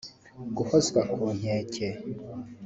[0.55, 1.87] guhozwa ku nkeke